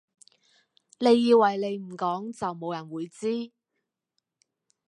[0.97, 3.51] 你以為你唔講就冇人會知？